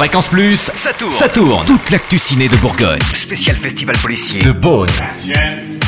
Fréquence 0.00 0.28
Plus, 0.28 0.56
ça 0.72 0.94
tourne. 0.94 1.12
Ça 1.12 1.28
tourne. 1.28 1.66
Toute 1.66 1.90
l'actu 1.90 2.16
ciné 2.16 2.48
de 2.48 2.56
Bourgogne. 2.56 3.02
Spécial 3.12 3.54
festival 3.54 3.98
policier 3.98 4.40
de 4.40 4.50
Beaune. 4.50 4.88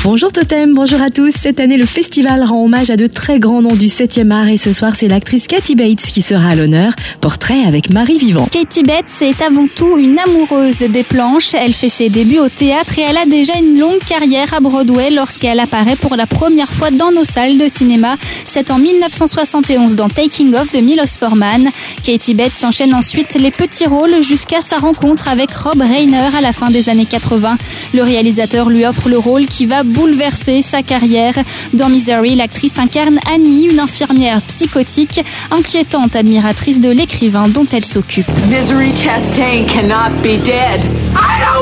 Bonjour 0.03 0.33
Totem, 0.33 0.73
bonjour 0.73 1.01
à 1.01 1.09
tous. 1.09 1.31
Cette 1.31 1.61
année, 1.61 1.77
le 1.77 1.85
festival 1.85 2.43
rend 2.43 2.65
hommage 2.65 2.89
à 2.89 2.97
de 2.97 3.07
très 3.07 3.39
grands 3.39 3.61
noms 3.61 3.77
du 3.77 3.85
7e 3.85 4.31
art 4.31 4.49
et 4.49 4.57
ce 4.57 4.73
soir, 4.73 4.97
c'est 4.97 5.07
l'actrice 5.07 5.47
Katie 5.47 5.75
Bates 5.75 6.01
qui 6.01 6.21
sera 6.21 6.49
à 6.49 6.55
l'honneur. 6.55 6.91
Portrait 7.21 7.63
avec 7.65 7.89
Marie 7.89 8.17
Vivant. 8.17 8.45
Katie 8.51 8.83
Bates 8.83 9.21
est 9.21 9.41
avant 9.41 9.65
tout 9.73 9.97
une 9.97 10.19
amoureuse 10.19 10.79
des 10.79 11.05
planches. 11.05 11.53
Elle 11.53 11.71
fait 11.71 11.87
ses 11.87 12.09
débuts 12.09 12.39
au 12.39 12.49
théâtre 12.49 12.99
et 12.99 13.03
elle 13.03 13.15
a 13.15 13.25
déjà 13.25 13.53
une 13.57 13.79
longue 13.79 13.99
carrière 13.99 14.53
à 14.53 14.59
Broadway 14.59 15.09
lorsqu'elle 15.09 15.61
apparaît 15.61 15.95
pour 15.95 16.17
la 16.17 16.27
première 16.27 16.73
fois 16.73 16.91
dans 16.91 17.13
nos 17.13 17.23
salles 17.23 17.57
de 17.57 17.69
cinéma. 17.69 18.17
C'est 18.43 18.71
en 18.71 18.79
1971 18.79 19.95
dans 19.95 20.09
Taking 20.09 20.53
Off 20.55 20.73
de 20.73 20.79
Milos 20.79 21.15
Forman. 21.17 21.69
Katie 22.03 22.33
Bates 22.33 22.61
enchaîne 22.65 22.93
ensuite 22.93 23.35
les 23.35 23.51
petits 23.51 23.87
rôles 23.87 24.21
jusqu'à 24.21 24.59
sa 24.59 24.79
rencontre 24.79 25.29
avec 25.29 25.49
Rob 25.53 25.79
Reiner 25.79 26.35
à 26.37 26.41
la 26.41 26.51
fin 26.51 26.69
des 26.69 26.89
années 26.89 27.05
80. 27.05 27.57
Le 27.93 28.03
réalisateur 28.03 28.69
lui 28.69 28.85
offre 28.85 29.07
le 29.07 29.17
rôle 29.17 29.47
qui 29.47 29.65
va 29.65 29.83
bouleverser 29.93 30.61
sa 30.61 30.81
carrière. 30.83 31.35
Dans 31.73 31.89
Misery, 31.89 32.35
l'actrice 32.35 32.77
incarne 32.79 33.19
Annie, 33.33 33.67
une 33.67 33.79
infirmière 33.79 34.41
psychotique, 34.41 35.21
inquiétante 35.51 36.15
admiratrice 36.15 36.81
de 36.81 36.89
l'écrivain 36.89 37.47
dont 37.47 37.65
elle 37.71 37.85
s'occupe. 37.85 38.27
Misery 38.49 38.95
Chastain 38.95 39.65
cannot 39.65 40.11
be 40.21 40.37
dead. 40.43 40.81
I 41.15 41.39
don't 41.45 41.52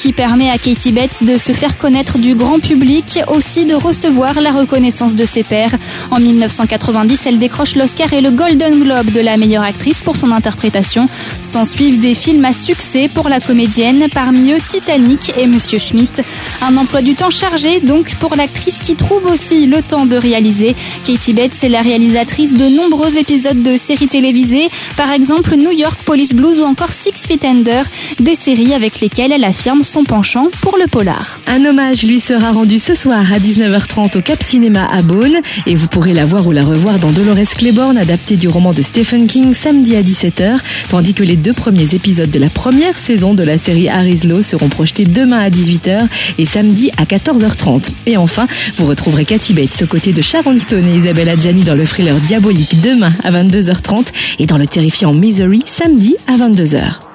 qui 0.00 0.14
permet 0.14 0.48
à 0.48 0.56
Katie 0.56 0.92
Bates 0.92 1.22
de 1.24 1.36
se 1.36 1.52
faire 1.52 1.76
connaître 1.76 2.16
du 2.16 2.34
grand 2.34 2.58
public, 2.58 3.20
aussi 3.28 3.66
de 3.66 3.74
recevoir 3.74 4.40
la 4.40 4.50
reconnaissance 4.50 5.14
de 5.14 5.26
ses 5.26 5.42
pairs. 5.42 5.74
En 6.10 6.18
1990, 6.18 7.26
elle 7.26 7.36
décroche 7.36 7.74
l'Oscar 7.74 8.10
et 8.14 8.22
le 8.22 8.30
Golden 8.30 8.82
Globe 8.82 9.10
de 9.10 9.20
la 9.20 9.36
meilleure 9.36 9.62
actrice 9.62 10.00
pour 10.00 10.16
son 10.16 10.32
interprétation. 10.32 11.04
S'en 11.42 11.66
suivent 11.66 11.98
des 11.98 12.14
films 12.14 12.46
à 12.46 12.54
succès 12.54 13.10
pour 13.12 13.28
la 13.28 13.40
comédienne, 13.40 14.06
parmi 14.14 14.52
eux 14.52 14.58
Titanic 14.70 15.34
et 15.36 15.46
Monsieur 15.46 15.78
Schmidt. 15.78 16.22
Un 16.62 16.78
emploi 16.78 17.02
du 17.02 17.14
temps 17.14 17.28
chargé 17.28 17.80
donc 17.80 18.14
pour 18.14 18.36
l'actrice 18.36 18.78
qui 18.78 18.94
trouve 18.94 19.26
aussi 19.26 19.66
le 19.66 19.82
temps 19.82 20.06
de 20.06 20.16
réaliser. 20.16 20.74
Katie 21.04 21.34
Bates 21.34 21.62
est 21.62 21.68
la 21.68 21.82
réalisatrice 21.82 22.54
de 22.54 22.68
nombreux 22.74 23.18
épisodes 23.18 23.62
de 23.62 23.76
séries 23.76 24.08
télévisées, 24.08 24.70
par 24.96 25.12
exemple 25.12 25.56
New 25.56 25.72
York 25.72 26.00
Police 26.06 26.32
Blues 26.32 26.58
ou 26.58 26.64
encore 26.64 26.90
Six 26.90 27.26
Feet 27.26 27.44
Under, 27.44 27.84
des 28.18 28.34
séries 28.34 28.72
avec 28.72 29.00
lesquelles 29.00 29.32
elle 29.32 29.44
affirme 29.44 29.84
son 29.90 30.04
penchant 30.04 30.48
pour 30.60 30.78
le 30.78 30.86
polar. 30.86 31.40
Un 31.48 31.64
hommage 31.64 32.04
lui 32.04 32.20
sera 32.20 32.52
rendu 32.52 32.78
ce 32.78 32.94
soir 32.94 33.32
à 33.32 33.38
19h30 33.40 34.16
au 34.16 34.20
Cap 34.22 34.40
Cinéma 34.40 34.86
à 34.86 35.02
Beaune 35.02 35.38
et 35.66 35.74
vous 35.74 35.88
pourrez 35.88 36.14
la 36.14 36.24
voir 36.24 36.46
ou 36.46 36.52
la 36.52 36.64
revoir 36.64 37.00
dans 37.00 37.10
Dolores 37.10 37.56
Claiborne 37.58 37.98
adapté 37.98 38.36
du 38.36 38.46
roman 38.46 38.72
de 38.72 38.82
Stephen 38.82 39.26
King 39.26 39.52
samedi 39.52 39.96
à 39.96 40.02
17h 40.02 40.58
tandis 40.90 41.12
que 41.12 41.24
les 41.24 41.34
deux 41.34 41.52
premiers 41.52 41.92
épisodes 41.96 42.30
de 42.30 42.38
la 42.38 42.48
première 42.48 42.96
saison 42.96 43.34
de 43.34 43.42
la 43.42 43.58
série 43.58 43.88
Harry's 43.88 44.22
Law 44.22 44.42
seront 44.42 44.68
projetés 44.68 45.06
demain 45.06 45.40
à 45.40 45.50
18h 45.50 46.06
et 46.38 46.44
samedi 46.44 46.92
à 46.96 47.04
14h30. 47.04 47.88
Et 48.06 48.16
enfin, 48.16 48.46
vous 48.76 48.86
retrouverez 48.86 49.24
Cathy 49.24 49.54
Bates 49.54 49.82
aux 49.82 49.88
côtés 49.88 50.12
de 50.12 50.22
Sharon 50.22 50.56
Stone 50.60 50.86
et 50.86 50.94
Isabelle 50.94 51.30
Adjani 51.30 51.64
dans 51.64 51.74
le 51.74 51.84
thriller 51.84 52.14
Diabolique 52.20 52.80
demain 52.80 53.12
à 53.24 53.32
22h30 53.32 54.06
et 54.38 54.46
dans 54.46 54.56
le 54.56 54.68
terrifiant 54.68 55.12
Misery 55.12 55.62
samedi 55.66 56.14
à 56.28 56.36
22h. 56.36 57.09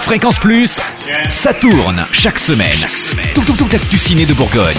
Fréquence 0.00 0.38
Plus, 0.38 0.80
ça 1.28 1.54
tourne 1.54 2.06
chaque 2.12 2.38
semaine. 2.38 2.86
Tout, 3.34 3.42
tout, 3.42 3.54
tout 3.56 3.68
actu 3.74 3.96
ciné 3.96 4.26
de 4.26 4.34
Bourgogne. 4.34 4.76